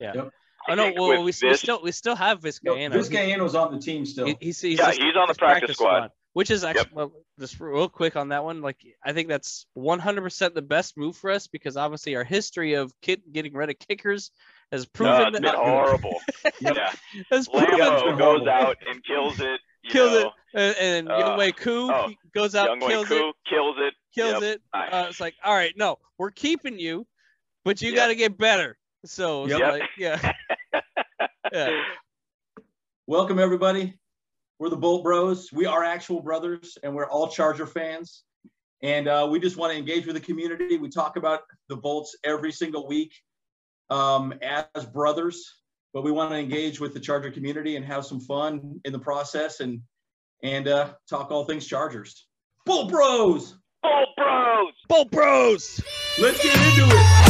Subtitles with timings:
[0.00, 0.12] Yeah.
[0.14, 0.30] Yep.
[0.68, 2.92] Oh I no, well, with we, we still we still have No, Vizcaino.
[2.92, 4.26] Vizcaino's on the team still.
[4.26, 6.10] He- he's, he's Yeah, just- he's on the just practice squad.
[6.34, 8.60] which is actually well, just real quick on that one.
[8.60, 12.92] Like I think that's 100% the best move for us because obviously our history of
[13.00, 14.30] kid getting rid of kickers
[14.70, 16.20] has No, proven it's that been horrible.
[16.60, 16.92] Yeah,
[17.30, 18.48] has proven Yeah, it's Lambo goes horrible.
[18.50, 19.60] out and kills it.
[19.84, 23.28] You kills know, it, and, and Uh, Younghoe Koo oh, goes out, Younghoe kills Koo
[23.30, 23.94] it, kills it.
[24.14, 24.56] kills Yep.
[24.56, 24.62] it.
[24.74, 27.06] Uh, it's like, all right, no, we're keeping you,
[27.64, 27.96] but you Yep.
[27.96, 28.76] got to get better.
[29.04, 29.72] So it's Yep.
[29.72, 30.32] like, yeah,
[31.52, 31.82] yeah,
[33.06, 33.98] Welcome everybody.
[34.58, 35.52] We're the Bolt Bros.
[35.52, 38.24] We are actual brothers, and we're all Charger fans.
[38.82, 40.78] And uh, we just want to engage with the community.
[40.78, 43.12] We talk about the Bolts every single week
[43.88, 45.54] um, as brothers,
[45.94, 48.98] but we want to engage with the Charger community and have some fun in the
[48.98, 49.80] process and
[50.42, 52.26] and uh, talk all things Chargers.
[52.66, 53.54] Bolt Bros.
[53.82, 54.72] Bolt Bros.
[54.88, 55.80] Bolt Bros.
[56.20, 57.27] Let's get into it.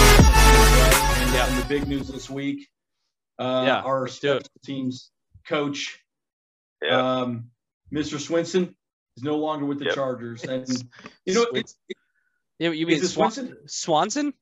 [0.00, 1.60] And, Yeah.
[1.60, 2.68] the big news this week,
[3.38, 4.44] uh, Yeah, our let's do it.
[4.44, 5.10] special teams
[5.48, 5.98] coach,
[6.82, 7.20] Yeah.
[7.20, 7.50] um,
[7.92, 8.18] Mr.
[8.18, 8.74] Swinson,
[9.16, 9.94] is no longer with the Yep.
[9.94, 10.44] Chargers.
[10.44, 10.68] And
[11.26, 11.76] you know, it's,
[12.58, 13.68] Yeah, you mean it Swan- Swanson?
[13.68, 14.34] Swanson?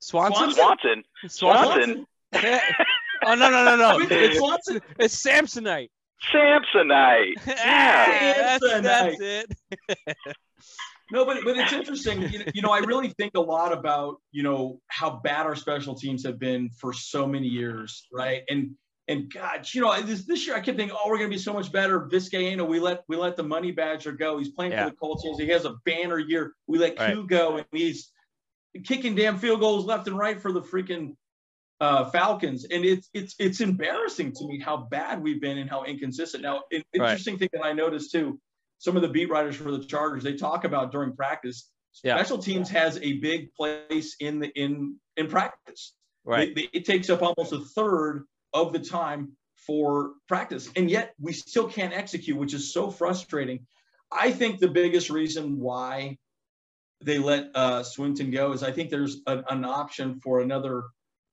[0.00, 0.52] Swanson?
[0.52, 1.04] Swanson.
[1.28, 2.06] Swanson.
[2.32, 3.98] oh no no no no!
[4.00, 4.80] It's It's, Swanson.
[4.98, 5.90] it's Samsonite.
[6.30, 7.34] Samsonite.
[7.46, 8.82] yeah, that's, Samsonite.
[8.82, 10.06] that's it.
[11.10, 12.22] No, but but it's interesting.
[12.22, 15.94] You, you know, I really think a lot about you know how bad our special
[15.94, 18.42] teams have been for so many years, right?
[18.48, 18.70] And
[19.08, 21.52] and God, you know, this this year I kept thinking, oh, we're gonna be so
[21.52, 22.08] much better.
[22.10, 24.38] Vizcaino, we let we let the money badger go.
[24.38, 24.84] He's playing Yeah.
[24.84, 25.26] for the Colts.
[25.38, 26.54] He has a banner year.
[26.66, 27.12] We let Right.
[27.12, 28.10] Q go, and he's
[28.84, 31.14] kicking damn field goals left and right for the freaking
[31.82, 32.64] uh, Falcons.
[32.70, 36.42] And it's it's it's embarrassing to me how bad we've been and how inconsistent.
[36.44, 37.10] Now, an Right.
[37.10, 38.40] interesting thing that I noticed too,
[38.78, 41.68] some of the beat writers for the Chargers they talk about during practice.
[42.04, 42.16] Yeah.
[42.16, 45.92] Special teams has a big place in the in in practice.
[46.24, 46.54] Right.
[46.54, 51.32] They- it takes up almost a third of the time for practice, and yet we
[51.32, 53.66] still can't execute, which is so frustrating.
[54.10, 56.18] I think the biggest reason why
[57.00, 60.84] they let uh, Swinton go is I think there's an, an option for another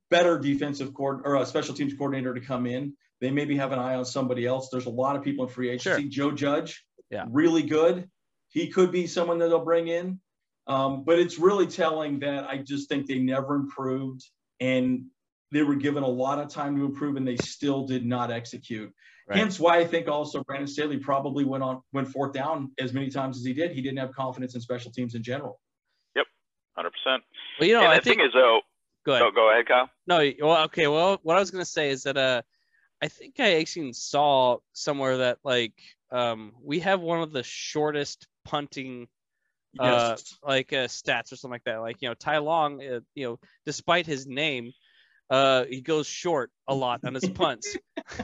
[0.10, 2.94] better defensive coord or a special teams coordinator to come in.
[3.22, 4.70] They maybe have an eye on somebody else.
[4.72, 6.08] There's a lot of people in free agency.
[6.10, 7.26] Joe Judge, Yeah.
[7.30, 8.10] really good.
[8.50, 10.20] He could be someone that they'll bring in.
[10.68, 14.24] Um, but it's really telling that I just think they never improved
[14.60, 15.06] and
[15.52, 18.94] they were given a lot of time to improve and they still did not execute.
[19.28, 19.40] Right.
[19.40, 23.10] Hence why I think also Brandon Staley probably went on went fourth down as many
[23.10, 23.72] times as he did.
[23.72, 25.60] He didn't have confidence in special teams in general.
[26.16, 26.26] Yep,
[26.76, 27.24] Hundred percent.
[27.60, 28.18] Well, you know, and I the think.
[28.18, 28.62] thing is, though,
[29.10, 29.28] go ahead.
[29.28, 29.90] oh, go ahead, Kyle.
[30.08, 30.88] No, well, okay.
[30.88, 32.42] Well, what I was gonna say is that uh,
[33.02, 35.74] I think I actually saw somewhere that like
[36.12, 39.08] um we have one of the shortest punting
[39.80, 40.38] uh Yes.
[40.44, 41.78] like uh, stats or something like that.
[41.82, 44.72] Like you know, Ty Long, uh, you know, despite his name,
[45.30, 47.76] uh, he goes short a lot on his punts.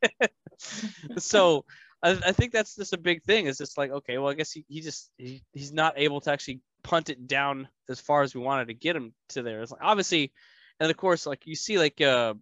[1.18, 1.64] so
[2.02, 3.46] I, I think that's just a big thing.
[3.46, 6.32] Is just like okay, well, I guess he, he just he, he's not able to
[6.32, 9.62] actually punt it down as far as we wanted to get him to there.
[9.62, 10.32] It's like obviously,
[10.80, 12.34] and of course, like you see like uh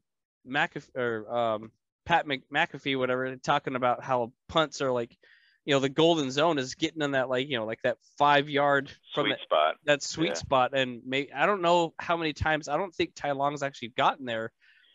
[0.49, 1.73] McAfee or um
[2.07, 5.17] Pat Mc, McAfee, whatever, talking about how punts are like,
[5.65, 8.49] you know, the golden zone is getting in that like you know like that five
[8.49, 9.75] yard from Sweet that, spot.
[9.85, 10.35] that sweet Yeah.
[10.35, 13.89] spot, and may I don't know how many times I don't think Ty Long's actually
[13.97, 14.53] gotten there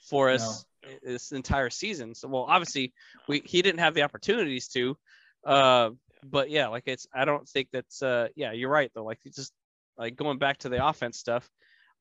[0.10, 0.66] for us
[1.04, 2.14] this entire season.
[2.16, 2.94] So well, obviously
[3.28, 4.98] we he didn't have the opportunities to,
[5.46, 5.90] uh,
[6.30, 9.54] but yeah, like it's I don't think that's uh yeah you're right though like just
[9.98, 11.50] like going back to the offense stuff,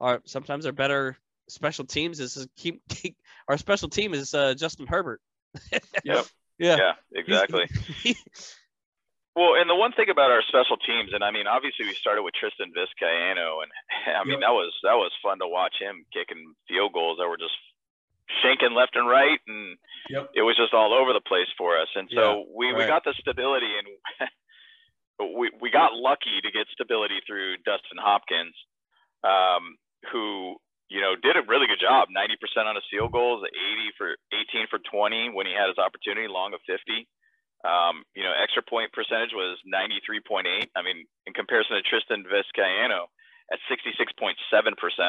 [0.01, 1.17] are sometimes are better
[1.49, 3.17] special teams is is keep, keep
[3.49, 5.21] our special team is uh, Justin Herbert.
[6.05, 6.27] Yep.
[6.57, 6.77] Yeah.
[6.77, 7.67] Yeah, exactly.
[9.35, 12.23] Well, and the one thing about our special teams, and I mean, obviously we started
[12.23, 13.71] with Tristan Vizcaino, and
[14.15, 14.47] I mean Yep.
[14.47, 17.59] that was that was fun to watch him kicking field goals that were just
[18.41, 19.77] shanking left and right, and
[20.09, 20.31] Yep.
[20.39, 21.89] it was just all over the place for us.
[21.97, 22.87] And so we, we right.
[22.87, 23.89] got the stability, and
[25.21, 28.55] we we got lucky to get stability through Dustin Hopkins,
[29.23, 29.79] um,
[30.11, 30.57] who
[30.91, 34.67] you know did a really good job, 90% on his field goals, 80 for 18
[34.71, 37.07] for 20 when he had his opportunity, long of 50.
[37.65, 40.45] Um, you know, extra point percentage was 93.8.
[40.77, 43.09] I mean, in comparison to Tristan Vizcaino
[43.53, 44.37] at 66.7%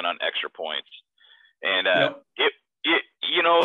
[0.03, 0.87] on extra points.
[1.61, 2.53] And uh, it,
[2.83, 3.59] it, you know,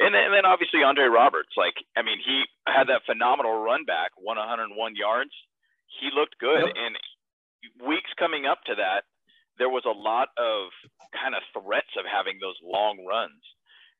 [0.00, 3.84] and then, and then obviously Andre Roberts, like, I mean, he had that phenomenal run
[3.84, 5.30] back, won 101 yards.
[6.00, 6.66] He looked good.
[6.66, 6.76] Yep.
[6.76, 6.96] And
[7.86, 9.04] weeks coming up to that,
[9.58, 10.72] there was a lot of
[11.12, 13.42] kind of threats of having those long runs.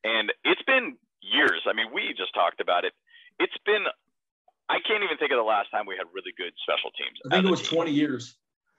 [0.05, 1.63] And it's been years.
[1.69, 2.93] I mean, we just talked about it.
[3.39, 3.85] It's been,
[4.69, 7.19] I can't even think of the last time we had really good special teams.
[7.27, 7.87] I think it was team.
[7.87, 8.35] 20 years.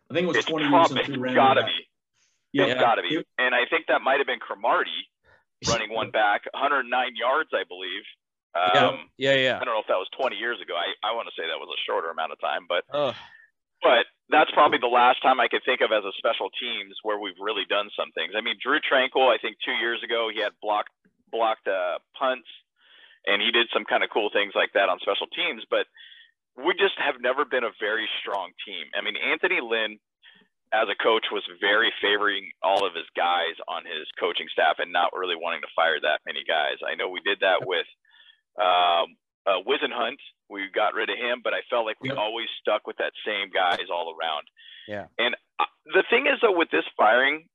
[0.10, 1.88] I think it was It's 20 years since we ran gotta be.
[2.52, 2.66] Yeah.
[2.66, 3.24] It's gotta be.
[3.38, 5.08] And I think that might have been Cromartie
[5.70, 8.04] running one back, 109 yards, I believe.
[8.56, 9.58] Um, Yeah, yeah.
[9.60, 10.74] I don't know if that was 20 years ago.
[10.78, 13.14] I, I want to say that was a shorter amount of time, but Oh,
[13.82, 17.20] but that's probably the last time I could think of as a special teams where
[17.20, 18.34] we've really done some things.
[18.38, 20.90] I mean, Drew Tranquill, I think two years ago he had blocked
[21.34, 22.48] blocked uh, punts,
[23.26, 25.66] and he did some kind of cool things like that on special teams.
[25.70, 25.90] But
[26.56, 28.86] we just have never been a very strong team.
[28.94, 29.98] I mean, Anthony Lynn,
[30.72, 34.94] as a coach, was very favoring all of his guys on his coaching staff and
[34.94, 36.78] not really wanting to fire that many guys.
[36.86, 37.90] I know we did that with
[38.60, 39.16] um,
[39.46, 40.18] uh, Whisenhunt.
[40.50, 42.18] We got rid of him, but I felt like we Yep.
[42.18, 44.48] always stuck with that same guys all around.
[44.88, 45.08] Yeah.
[45.18, 47.48] And uh, the thing is, though, with this firing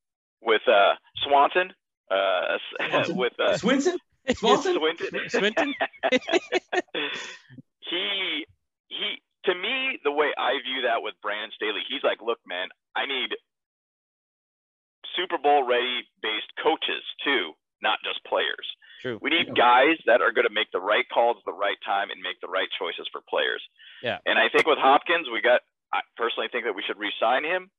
[0.43, 1.73] with uh, Swanson,
[2.11, 2.59] uh,
[2.91, 3.17] Swanson?
[3.17, 3.97] with uh, Swinson?
[4.35, 4.75] Swanson?
[4.79, 5.75] Swinton, Swinton?
[7.81, 8.45] he
[8.89, 12.69] he to me the way I view that with Brandon Staley, he's like, look, man,
[12.97, 13.31] I need
[15.17, 18.66] Super Bowl ready based coaches too, not just players.
[19.02, 19.19] True.
[19.22, 22.10] We need guys that are going to make the right calls at the right time
[22.10, 23.62] and make the right choices for players.
[24.02, 24.19] Yeah.
[24.26, 25.60] And I think with Hopkins, we got.
[25.92, 27.70] I personally think that we should re-sign him.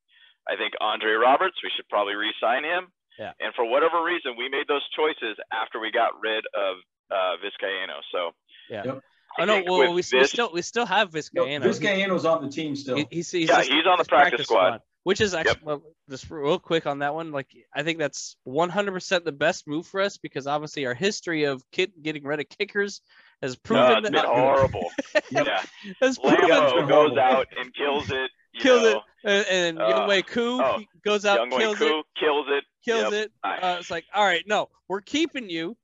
[0.47, 2.87] I think Andre Roberts, we should probably re-sign him.
[3.19, 3.33] Yeah.
[3.39, 6.77] And for whatever reason, we made those choices after we got rid of
[7.11, 7.99] uh, Vizcaino.
[8.11, 8.31] So.
[8.69, 8.83] Yeah.
[8.85, 9.03] Yep.
[9.37, 11.61] I Oh no, well, with we, we still we still have No, Vizcaino.
[11.61, 12.95] Vizcaino's on the team still.
[12.97, 14.81] He, he's, he's Yeah, just- he's on the just practice squad.
[15.03, 17.31] Which is actually well, just real quick on that one.
[17.31, 21.63] Like I think that's 100% the best move for us because obviously our history of
[21.71, 23.01] kid getting rid of kickers
[23.41, 24.89] has proven it's that been horrible.
[25.31, 25.63] Yeah.
[26.01, 27.19] has proven Yeah, Lambo goes horrible.
[27.19, 28.29] out and kills it.
[28.59, 29.01] kills know.
[29.23, 32.63] it, and, and Uh, Younghoe Koo oh, goes out, Younghoe kills it, kills it.
[32.83, 33.13] kills Yep.
[33.13, 33.31] it.
[33.43, 35.77] Uh, it's like, all right, no, we're keeping you,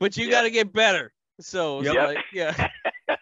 [0.00, 0.32] but you Yep.
[0.32, 1.12] got to get better.
[1.40, 2.06] So it's Yep.
[2.08, 2.68] like, yeah,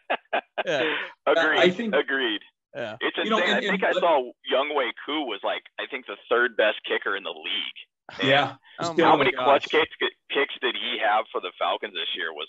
[0.66, 0.94] yeah,
[1.26, 1.58] Agreed.
[1.58, 2.40] I think- Agreed.
[2.74, 2.96] Yeah.
[3.00, 3.30] It's You insane.
[3.30, 6.56] know, I and- think and- I saw Younghoe Koo was like I think the third
[6.56, 7.78] best kicker in the league.
[8.20, 8.56] And yeah.
[8.80, 9.44] Oh Still- How my many gosh.
[9.44, 9.96] clutch kicks
[10.30, 12.48] kicks did he have for the Falcons this year was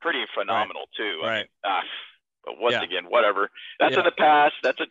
[0.00, 1.20] pretty phenomenal too.
[1.24, 1.36] I Right.
[1.38, 1.82] mean, ah,
[2.44, 2.82] but once Yeah.
[2.82, 3.50] again, whatever.
[3.80, 4.00] That's Yeah.
[4.00, 4.54] in the past.
[4.62, 4.86] That's a,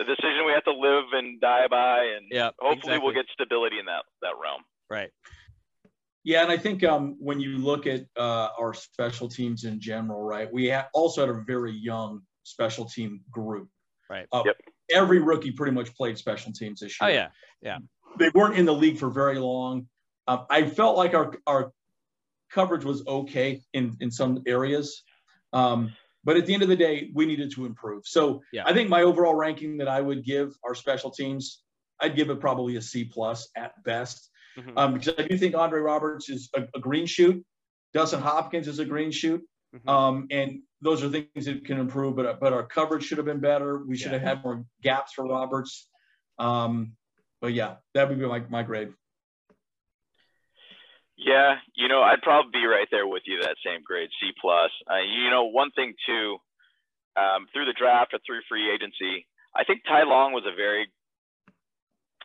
[0.00, 3.78] a decision we have to live and die by, and Yeah, hopefully we'll get stability
[3.78, 4.62] in that that realm.
[4.88, 5.10] Right.
[6.22, 10.20] Yeah, and I think um, when you look at uh, our special teams in general,
[10.22, 13.68] right, we ha- also had a very young special team group.
[14.10, 14.26] Right.
[14.32, 14.56] Uh, Yep.
[14.92, 17.08] Every rookie pretty much played special teams this year.
[17.08, 17.32] Oh year.
[17.62, 17.78] yeah.
[18.18, 19.86] They weren't in the league for very long.
[20.26, 21.72] Um, I felt like our our
[22.50, 25.04] coverage was okay in in some areas,
[25.52, 25.92] um,
[26.24, 28.02] but at the end of the day, we needed to improve.
[28.04, 28.64] So Yeah.
[28.66, 31.62] I think my overall ranking that I would give our special teams,
[32.00, 34.28] I'd give it probably a C plus at best
[34.58, 34.72] Mhm.
[34.76, 37.44] um, because I do think Andre Roberts is a, a green shoot.
[37.94, 39.40] Dustin Hopkins is a green shoot.
[39.72, 39.88] Mhm.
[39.88, 43.40] Um, and those are things that can improve, but but our coverage should have been
[43.40, 43.78] better.
[43.84, 44.18] We should Yeah.
[44.18, 45.88] have had more gaps for Roberts.
[46.38, 46.96] Um,
[47.40, 48.92] but yeah, that would be my, my grade.
[51.16, 54.70] Yeah, you know, I'd probably be right there with you, that same grade, C plus.
[54.90, 56.38] Uh, you know, one thing too,
[57.16, 60.90] um, through the draft or through free agency, I think Ty Long was a very,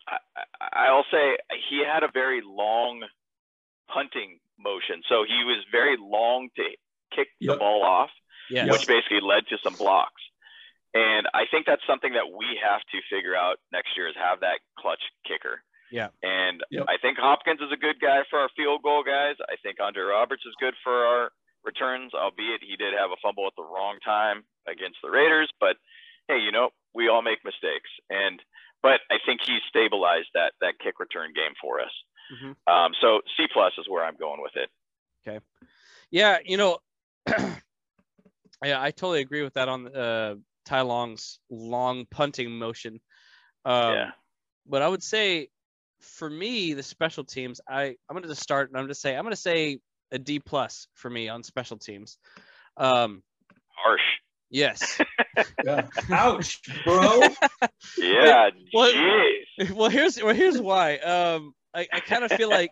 [0.08, 0.18] I,
[0.62, 1.38] I- I'll say
[1.70, 3.04] he had a very long
[3.94, 6.64] punting motion, so he was very long to
[7.14, 8.10] kick the ball off,
[8.50, 8.72] Yes.
[8.72, 10.22] which basically led to some blocks.
[10.94, 14.40] And I think that's something that we have to figure out next year is have
[14.42, 15.62] that clutch kicker.
[15.92, 16.10] Yeah.
[16.24, 16.86] And Yep.
[16.88, 19.36] I think Hopkins is a good guy for our field goal guys.
[19.50, 21.32] I think Andre Roberts is good for our
[21.64, 25.52] returns, albeit he did have a fumble at the wrong time against the Raiders.
[25.60, 25.78] But
[26.28, 27.90] hey, you know, we all make mistakes.
[28.10, 28.42] And
[28.82, 31.92] but I think he stabilized that that kick return game for us.
[32.32, 32.56] Mhm.
[32.68, 34.70] Um, so C plus is where I'm going with it.
[35.28, 35.44] Okay.
[36.12, 36.80] Yeah, you know,
[38.64, 40.36] yeah, I totally agree with that on uh,
[40.66, 43.00] Ty Long's long punting motion.
[43.66, 44.10] Um, yeah.
[44.68, 45.50] But I would say,
[46.02, 49.24] for me, the special teams, I I'm gonna just start and I'm gonna say I'm
[49.24, 49.80] gonna say
[50.12, 52.18] a D plus for me on special teams.
[52.78, 53.24] Um,
[53.70, 54.02] Harsh.
[54.50, 55.00] yes.
[55.66, 55.88] Yeah.
[56.12, 57.22] Ouch, bro.
[57.98, 58.50] Yeah.
[58.74, 59.72] Well- Jeez.
[59.72, 60.98] well, here's well here's why.
[60.98, 62.72] Um, I, I kind of feel like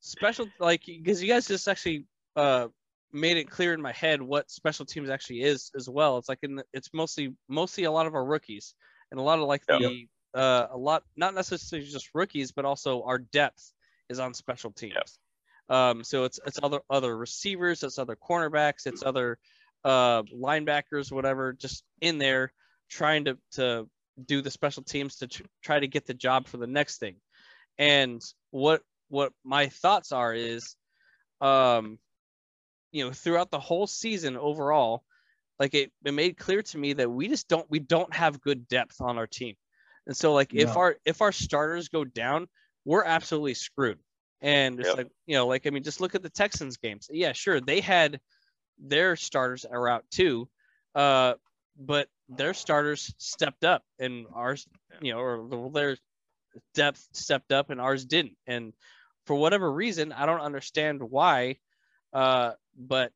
[0.00, 2.04] special like because you guys just actually
[2.36, 2.68] uh
[3.14, 6.18] made it clear in my head what special teams actually is as well.
[6.18, 8.74] It's like in the, it's mostly mostly a lot of our rookies
[9.10, 13.02] and a lot of like the uh a lot not necessarily just rookies but also
[13.04, 13.72] our depth
[14.08, 15.18] is on special teams.
[15.68, 19.38] Um, so it's it's other other receivers, it's other cornerbacks, it's other
[19.84, 22.52] uh linebackers, whatever, just in there
[22.88, 23.88] trying to to
[24.26, 27.16] do the special teams to tr- try to get the job for the next thing.
[27.78, 30.76] And what what my thoughts are is,
[31.40, 31.98] um,
[32.94, 35.04] you know, throughout the whole season overall,
[35.60, 38.68] like it, it made clear to me that we just don't we don't have good
[38.68, 39.56] depth on our team.
[40.06, 42.48] And so like if our if our starters go down,
[42.84, 44.00] we're absolutely screwed.
[44.42, 44.96] And it's Yep.
[44.96, 47.08] like, you know, like I mean, just look at the Texans games.
[47.12, 48.20] Yeah, sure, they had
[48.78, 50.48] their starters are out too.
[50.94, 51.34] Uh,
[51.78, 54.68] but their starters stepped up and ours,
[55.00, 55.96] you know, or their
[56.74, 58.36] depth stepped up and ours didn't.
[58.46, 58.74] And
[59.26, 61.58] for whatever reason, I don't understand why.
[62.14, 63.12] Uh, but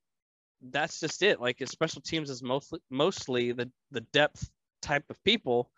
[0.61, 1.41] that's just it.
[1.41, 4.51] Like special teams is mostly mostly the the depth
[4.83, 5.71] type of people.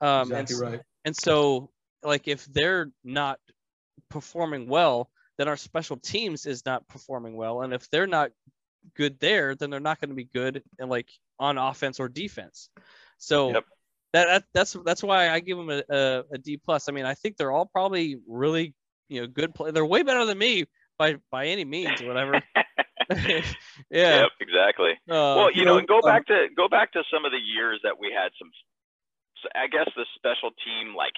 [0.00, 0.80] Um, and, exactly right.
[1.06, 1.70] and so
[2.02, 3.40] like if they're not
[4.10, 7.62] performing well, then our special teams is not performing well.
[7.62, 8.30] And if they're not
[8.94, 12.68] good there, then they're not going to be good and like on offense or defense.
[13.18, 13.64] So Yep.
[14.12, 16.88] that, that that's that's why I give them a, a, a D plus.
[16.88, 18.74] I mean, I think they're all probably really
[19.08, 19.70] you know good play.
[19.70, 20.66] They're way better than me
[20.98, 22.42] by by any means, or whatever.
[23.90, 24.20] yeah.
[24.22, 24.92] Yep, exactly.
[25.08, 27.24] Uh, well, you you know, know, and go um, back to go back to some
[27.24, 28.50] of the years that we had some.
[29.42, 31.14] so I guess the special team like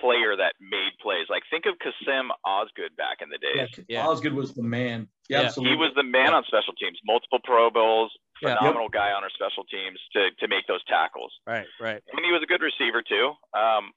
[0.00, 1.26] player that made plays.
[1.30, 3.84] Like think of Kassim Osgood back in the Yeah, days.
[3.88, 4.06] Yeah.
[4.06, 5.06] Osgood was the man.
[5.28, 5.46] Yeah, Yeah.
[5.46, 5.76] absolutely.
[5.76, 8.10] He was the man on special teams, multiple Pro Bowls,
[8.42, 8.56] Yeah.
[8.58, 11.32] phenomenal guy on our special teams to to make those tackles.
[11.46, 12.02] right, right.
[12.02, 13.32] I mean, he was a good receiver too.
[13.54, 13.92] Um,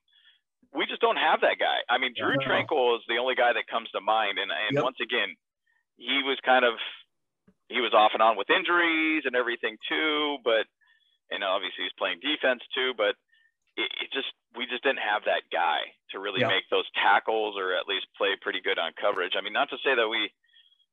[0.72, 1.82] we just don't have that guy.
[1.89, 2.46] I mean, Drew No.
[2.46, 4.84] Tranquill is the only guy that comes to mind, and and Yep.
[4.84, 5.36] once again,
[6.00, 6.74] he was kind of
[7.68, 10.65] he was off and on with injuries and everything too, but
[11.29, 13.13] and obviously he's playing defense too, but
[13.77, 16.50] it, it just we just didn't have that guy to really Yeah.
[16.50, 19.34] make those tackles or at least play pretty good on coverage.
[19.38, 20.32] I mean, not to say that we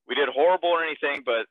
[0.06, 1.46] we did horrible or anything, but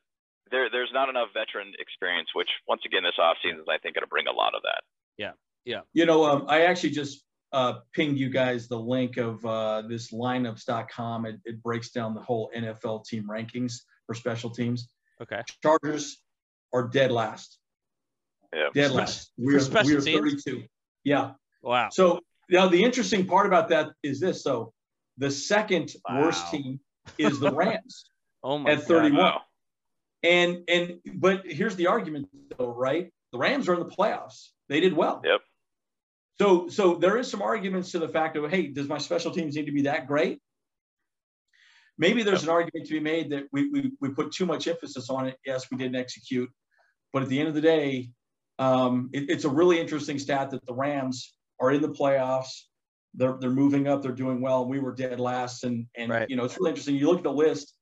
[0.52, 4.06] there there's not enough veteran experience, which once again this offseason is I think going
[4.06, 4.84] to bring a lot of that.
[5.16, 5.32] Yeah.
[5.64, 5.80] Yeah.
[5.92, 7.24] You know, um, I actually just
[7.56, 11.24] uh, pinged you guys the link of uh, this lineups.com.
[11.24, 14.90] It, it breaks down the whole NFL team rankings for special teams.
[15.22, 15.40] Okay.
[15.62, 16.18] Chargers
[16.74, 17.58] are dead last.
[18.54, 18.68] Yeah.
[18.74, 19.32] Dead last.
[19.38, 20.44] We're, special we're teams?
[20.44, 20.64] 32.
[21.02, 21.32] Yeah.
[21.62, 21.88] Wow.
[21.90, 22.20] So
[22.50, 24.42] now the interesting part about that is this.
[24.42, 24.74] So
[25.16, 26.80] the second worst team
[27.16, 28.04] is the Rams.
[28.44, 28.86] Oh my at God.
[28.86, 29.22] 31.
[29.22, 29.40] Wow.
[30.22, 33.10] and and but here's the argument though, right?
[33.32, 34.48] The Rams are in the playoffs.
[34.68, 35.22] They did well.
[35.24, 35.40] Yep.
[36.40, 39.56] So so there is some arguments to the fact of hey, does my special teams
[39.56, 40.40] need to be that great?
[41.98, 45.08] Maybe there's an argument to be made that we, we we put too much emphasis
[45.08, 45.38] on it.
[45.46, 46.50] Yes, we didn't execute,
[47.12, 48.10] but at the end of the day,
[48.58, 52.64] um, it- it's a really interesting stat that the Rams are in the playoffs.
[53.14, 54.02] They're they're moving up.
[54.02, 54.68] They're doing well.
[54.68, 56.28] We were dead last, and and Right.
[56.28, 56.96] you know it's really interesting.
[56.96, 57.74] You look at the list.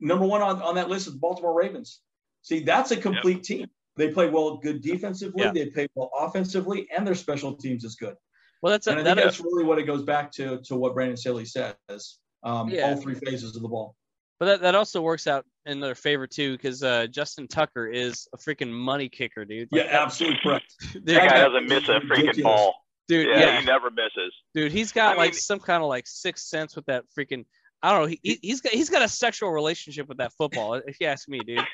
[0.00, 2.00] Number one on, on that list is Baltimore Ravens.
[2.42, 3.68] See, that's a complete team.
[3.96, 5.42] They play well, good defensively.
[5.44, 5.52] Yeah.
[5.52, 8.16] They play well offensively, and their special teams is good.
[8.62, 10.76] Well, that's And I a, think that, that's really what it goes back to to
[10.76, 11.74] what Brandon Staley says.
[12.42, 12.88] Um, Yeah.
[12.88, 13.94] All three phases of the ball.
[14.40, 18.26] but that, that also works out in their favor too, because uh, Justin Tucker is
[18.34, 19.68] a freaking money kicker, dude.
[19.70, 20.74] Yeah, Like, that- absolutely correct.
[20.92, 22.42] dude, That guy guy doesn't miss a freaking ridiculous.
[22.42, 22.74] ball.
[23.08, 24.32] dude, Yeah, yeah, he never misses.
[24.54, 27.44] dude, he's got I like mean- some kind of like sixth sense with that freaking.
[27.82, 28.06] I don't know.
[28.06, 30.74] He, he he's got he's got a sexual relationship with that football.
[30.74, 31.60] If you ask me, dude.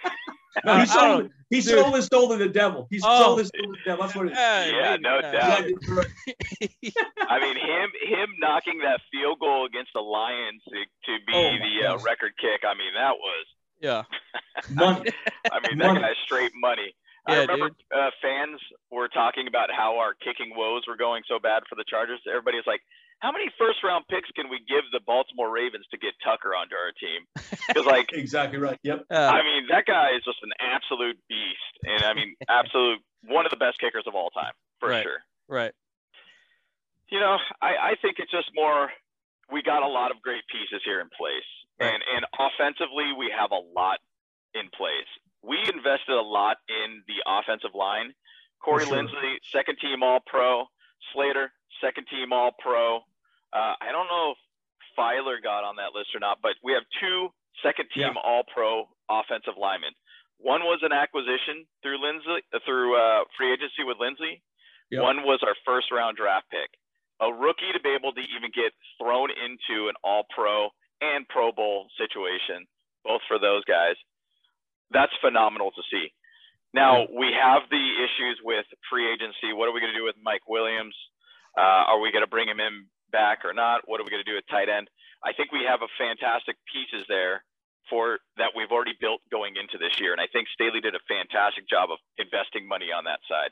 [0.65, 1.31] No, he don't sold, know.
[1.51, 1.65] he Dude.
[1.79, 2.87] sold his soul to the devil.
[2.91, 3.23] He Oh.
[3.23, 4.03] sold his soul to the devil.
[4.05, 4.39] That's what it is.
[4.39, 5.33] Yeah, maybe, no doubt.
[5.33, 6.07] Yeah, you're right.
[7.29, 11.51] I mean, him him knocking that field goal against the Lions to, to be Oh,
[11.59, 12.63] the uh, record kick.
[12.67, 13.47] I mean, that was.
[13.81, 14.03] yeah.
[14.75, 15.11] Money.
[15.53, 16.01] I mean, that Money.
[16.01, 16.95] guy's straight money.
[17.31, 18.59] I Yeah, remember uh, fans
[18.91, 22.21] were talking about how our kicking woes were going so bad for the Chargers.
[22.29, 22.83] Everybody was like,
[23.21, 26.75] "How many first round picks can we give the Baltimore Ravens to get Tucker onto
[26.75, 27.23] our team?"
[27.71, 28.79] Because like Exactly right.
[28.83, 29.07] Yep.
[29.11, 33.47] Uh, I mean, that guy is just an absolute beast, and I mean, absolute one
[33.47, 35.05] of the best kickers of all time for Right.
[35.05, 35.21] sure.
[35.49, 35.73] right.
[37.11, 38.91] You know, I, I think it's just more.
[39.53, 41.47] We got a lot of great pieces here in place,
[41.81, 41.93] Right.
[41.95, 43.99] and and offensively, we have a lot
[44.55, 45.11] in place.
[45.43, 48.13] We invested a lot in the offensive line.
[48.63, 48.97] Corey sure.
[48.97, 50.67] Linsley, second team All Pro.
[51.13, 52.99] Slater, second team All Pro.
[53.53, 54.39] Uh, I don't know if
[54.99, 57.29] Feiler got on that list or not, but we have two
[57.63, 58.23] second team Yeah.
[58.23, 59.93] All Pro offensive linemen.
[60.39, 64.41] One was an acquisition through Linsley uh, through uh, free agency with Linsley.
[64.91, 65.03] Yep.
[65.03, 66.71] One was our first round draft pick.
[67.21, 70.69] A rookie to be able to even get thrown into an All Pro
[71.01, 72.67] and Pro Bowl situation,
[73.05, 73.97] both for those guys.
[74.91, 76.13] That's phenomenal to see.
[76.73, 79.53] Now we have the issues with free agency.
[79.55, 80.95] What are we going to do with Mike Williams?
[81.59, 83.83] Uh, are we going to bring him in back or not?
[83.87, 84.87] What are we going to do at tight end?
[85.25, 87.43] I think we have a fantastic pieces there
[87.91, 91.03] for that we've already built going into this year, and I think Staley did a
[91.11, 93.51] fantastic job of investing money on that side.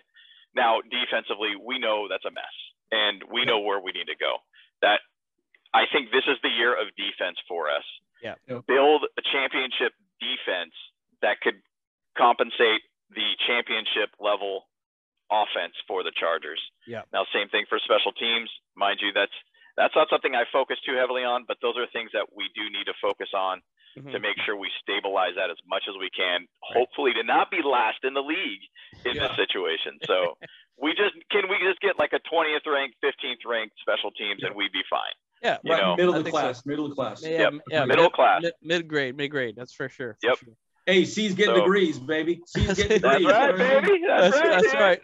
[0.54, 2.56] Now defensively, we know that's a mess,
[2.94, 4.38] and we know where we need to go.
[4.80, 5.02] That
[5.74, 7.84] I think this is the year of defense for us.
[8.22, 8.38] Yeah.
[8.46, 9.92] Build a championship
[10.22, 10.74] defense
[11.22, 11.58] that could
[12.48, 12.82] compensate
[13.14, 14.64] the championship level
[15.30, 16.60] offense for the Chargers.
[16.86, 17.02] Yeah.
[17.12, 19.12] Now, same thing for special teams, mind you.
[19.14, 19.32] That's
[19.76, 22.66] that's not something I focus too heavily on, but those are things that we do
[22.66, 23.62] need to focus on
[23.96, 24.10] Mhm.
[24.12, 26.46] to make sure we stabilize that as much as we can.
[26.62, 28.62] Hopefully, to not be last in the league
[29.04, 29.28] in Yeah.
[29.28, 29.98] this situation.
[30.10, 30.36] So
[30.76, 34.54] we just can we just get like a 20th ranked, 15th ranked special teams, and
[34.54, 35.14] we'd be fine.
[35.42, 35.58] Yeah.
[35.62, 36.36] You right, know, middle I of the so.
[36.36, 37.22] class, middle class.
[37.22, 37.52] Yeah, Yep.
[37.70, 38.42] yeah, Middle mid, class.
[38.42, 39.54] mid, mid grade, mid grade.
[39.56, 40.14] That's for sure.
[40.20, 40.38] for Yep.
[40.38, 40.54] sure.
[40.88, 42.40] Hey, C's getting So- degrees, baby.
[42.46, 43.28] C's getting That's degrees.
[43.28, 43.82] That's right, You know what I mean?
[43.84, 44.04] baby.
[44.08, 45.00] That's, That's, right.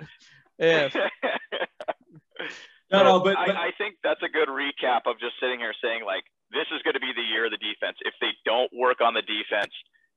[0.59, 1.09] that's right.
[1.21, 2.49] Yeah.
[2.91, 5.73] No, no, but, but I, I think that's a good recap of just sitting here
[5.83, 6.23] saying like
[6.53, 7.97] this is going to be the year of the defense.
[8.03, 9.73] If they don't work on the defense,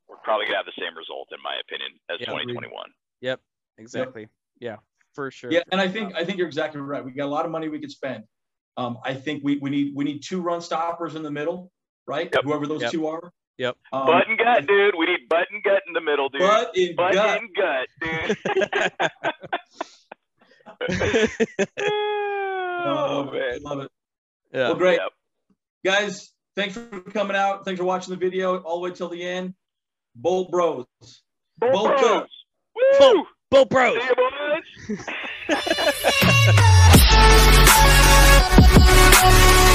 [0.07, 2.27] we're probably going to have the same result, in my opinion, as Yeah.
[2.27, 2.71] 2021.
[3.21, 3.39] Yep.
[3.79, 4.27] Exactly.
[4.59, 4.77] Yeah.
[5.15, 5.51] For sure.
[5.51, 7.03] yeah, and I think I think you're exactly right.
[7.03, 8.23] We got a lot of money we could spend.
[8.77, 11.71] Um, I think we, we need we need two run stoppers in the middle,
[12.05, 12.29] right?
[12.31, 12.43] Yep.
[12.43, 12.91] Whoever those Yep.
[12.91, 13.33] two are.
[13.57, 13.75] Yep.
[13.91, 14.93] Um, butt and gut, dude.
[14.97, 16.41] We need butt and gut in the middle, dude.
[16.41, 17.39] butt in butt gut.
[17.41, 18.37] and gut, dude.
[20.79, 20.87] No,
[21.59, 23.39] I oh love it.
[23.39, 23.61] man.
[23.63, 23.91] Love it.
[24.53, 24.59] yeah.
[24.67, 25.11] Well, great, Yep.
[25.85, 26.31] guys.
[26.55, 27.65] Thanks for coming out.
[27.65, 29.53] Thanks for watching the video all the way till the end.
[30.15, 30.85] Bolt Bros.
[31.59, 32.01] Bolt Bolt Bros.
[32.01, 32.29] Bros.
[32.99, 33.25] Woo!
[33.51, 33.95] Bolt Bros.
[33.95, 34.15] See you,
[34.97, 35.05] boys.